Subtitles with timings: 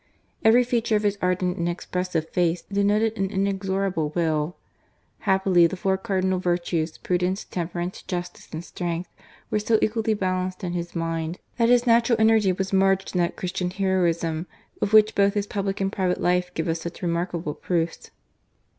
[0.43, 4.55] Every feature of his ardent and expressive face denoted an inexorable will.
[5.29, 9.11] Happily, the four cardinal virtues, prudence, temperance, justice, and strength,'
[9.51, 13.35] were so equally balanced in his mind that his natural energy was merged in that
[13.35, 14.47] Christian heroism
[14.81, 18.09] of which both his public and private life give us such remarkable proofs.